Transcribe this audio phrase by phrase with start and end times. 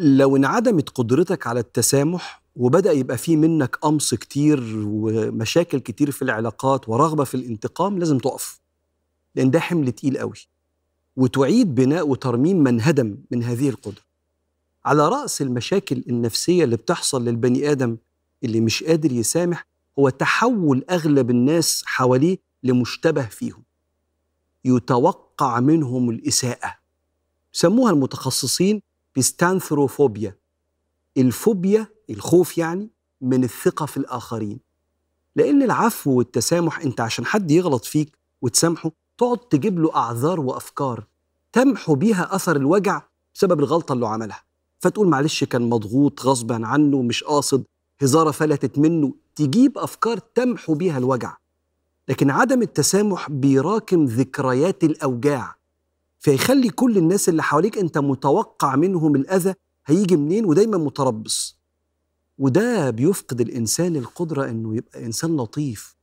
[0.00, 6.88] لو انعدمت قدرتك على التسامح وبدأ يبقى فيه منك قمص كتير ومشاكل كتير في العلاقات
[6.88, 8.60] ورغبة في الانتقام لازم تقف
[9.34, 10.36] لأن ده حمل تقيل قوي.
[11.16, 14.02] وتعيد بناء وترميم من هدم من هذه القدرة.
[14.84, 17.96] على رأس المشاكل النفسية اللي بتحصل للبني آدم
[18.44, 19.66] اللي مش قادر يسامح
[19.98, 23.62] هو تحول أغلب الناس حواليه لمشتبه فيهم.
[24.64, 26.74] يتوقع منهم الإساءة.
[27.52, 28.82] سموها المتخصصين
[29.16, 30.36] بستانثروفوبيا.
[31.16, 34.60] الفوبيا الخوف يعني من الثقة في الآخرين.
[35.36, 41.06] لأن العفو والتسامح أنت عشان حد يغلط فيك وتسامحه تقعد تجيب له أعذار وأفكار
[41.52, 43.02] تمحو بيها أثر الوجع
[43.34, 44.42] بسبب الغلطة اللي عملها.
[44.78, 47.64] فتقول معلش كان مضغوط غصبا عنه مش قاصد
[48.02, 49.14] هزارة فلتت منه.
[49.34, 51.36] تجيب أفكار تمحو بيها الوجع.
[52.08, 55.56] لكن عدم التسامح بيراكم ذكريات الأوجاع.
[56.20, 59.54] فيخلي كل الناس اللي حواليك أنت متوقع منهم الأذى
[59.86, 61.58] هيجي منين؟ ودايما متربص.
[62.38, 65.96] وده بيفقد الإنسان القدرة إنه يبقى إنسان لطيف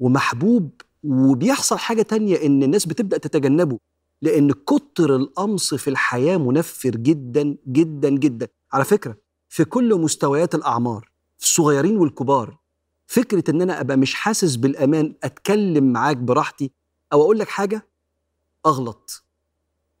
[0.00, 0.70] ومحبوب.
[1.04, 3.78] وبيحصل حاجة تانية إن الناس بتبدأ تتجنبه
[4.22, 8.48] لأن كتر القمص في الحياة منفر جدا جدا جدا.
[8.72, 9.16] على فكرة
[9.48, 12.58] في كل مستويات الأعمار في الصغيرين والكبار
[13.06, 16.70] فكرة إن أنا أبقى مش حاسس بالأمان أتكلم معاك براحتي
[17.12, 17.88] أو أقول لك حاجة
[18.66, 19.24] أغلط.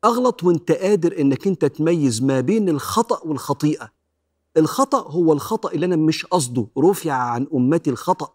[0.04, 3.92] أغلط وأنت قادر إنك أنت تميز ما بين الخطأ والخطيئة.
[4.56, 8.34] الخطأ هو الخطأ اللي أنا مش قصده رفع عن أمتي الخطأ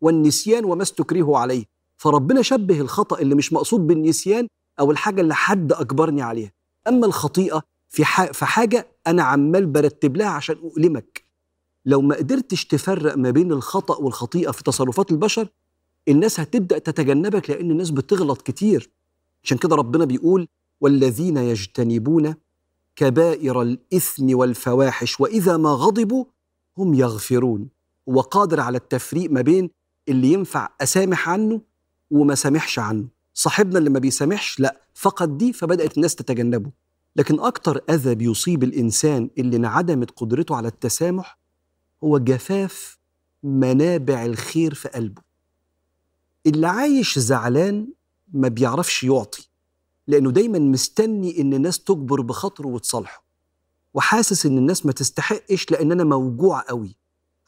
[0.00, 1.64] والنسيان وما استكرهوا عليه.
[1.96, 4.48] فربنا شبه الخطأ اللي مش مقصود بالنسيان
[4.80, 6.52] أو الحاجة اللي حد أجبرني عليها.
[6.88, 11.24] أما الخطيئة في في حاجة أنا عمال برتب لها عشان أؤلمك.
[11.84, 15.48] لو ما قدرتش تفرق ما بين الخطأ والخطيئة في تصرفات البشر
[16.08, 18.90] الناس هتبدأ تتجنبك لأن الناس بتغلط كتير.
[19.46, 20.48] عشان كده ربنا بيقول
[20.80, 22.34] والذين يجتنبون
[22.96, 26.24] كبائر الإثم والفواحش وإذا ما غضبوا
[26.78, 27.68] هم يغفرون.
[28.06, 29.70] وقادر على التفريق ما بين
[30.08, 31.60] اللي ينفع أسامح عنه
[32.10, 33.08] وما سامحش عنه.
[33.34, 36.70] صاحبنا اللي ما بيسامحش لا فقد دي فبدأت الناس تتجنبه.
[37.16, 41.38] لكن أكتر أذى بيصيب الإنسان اللي انعدمت قدرته على التسامح
[42.04, 42.98] هو جفاف
[43.42, 45.22] منابع الخير في قلبه.
[46.46, 47.88] اللي عايش زعلان
[48.32, 49.48] ما بيعرفش يعطي
[50.06, 53.24] لأنه دايما مستني إن الناس تجبر بخاطره وتصالحه
[53.94, 56.96] وحاسس إن الناس ما تستحقش لأن أنا موجوع قوي.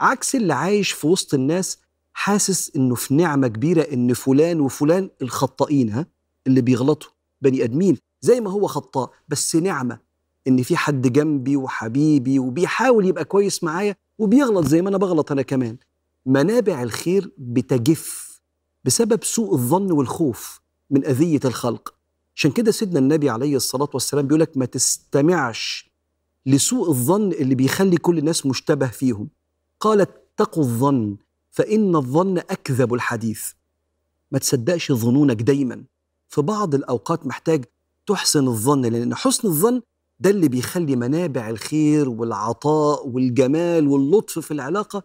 [0.00, 1.78] عكس اللي عايش في وسط الناس
[2.12, 6.06] حاسس إنه في نعمة كبيرة إن فلان وفلان الخطائين ها
[6.46, 7.10] اللي بيغلطوا
[7.40, 9.98] بني آدمين زي ما هو خطاء بس نعمة
[10.48, 15.42] إن في حد جنبي وحبيبي وبيحاول يبقى كويس معايا وبيغلط زي ما أنا بغلط أنا
[15.42, 15.76] كمان.
[16.26, 18.40] منابع الخير بتجف
[18.84, 20.60] بسبب سوء الظن والخوف.
[20.90, 21.94] من أذية الخلق.
[22.36, 25.90] عشان كده سيدنا النبي عليه الصلاة والسلام بيقول لك ما تستمعش
[26.46, 29.28] لسوء الظن اللي بيخلي كل الناس مشتبه فيهم.
[29.80, 31.16] قال اتقوا الظن
[31.50, 33.52] فإن الظن أكذب الحديث.
[34.30, 35.84] ما تصدقش ظنونك دايما.
[36.28, 37.64] في بعض الأوقات محتاج
[38.06, 39.80] تحسن الظن لأن حسن الظن
[40.20, 45.02] ده اللي بيخلي منابع الخير والعطاء والجمال واللطف في العلاقة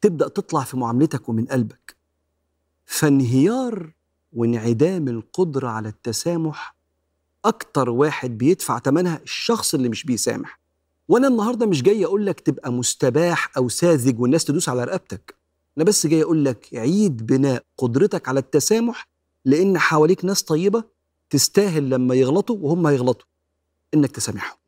[0.00, 1.96] تبدأ تطلع في معاملتك ومن قلبك.
[2.86, 3.92] فانهيار
[4.32, 6.76] وانعدام القدرة على التسامح
[7.44, 10.60] أكتر واحد بيدفع ثمنها الشخص اللي مش بيسامح.
[11.08, 15.34] وأنا النهاردة مش جاي أقول لك تبقى مستباح أو ساذج والناس تدوس على رقبتك.
[15.76, 19.08] أنا بس جاي أقول لك عيد بناء قدرتك على التسامح
[19.44, 20.84] لأن حواليك ناس طيبة
[21.30, 23.26] تستاهل لما يغلطوا وهم هيغلطوا.
[23.94, 24.61] إنك تسامحهم.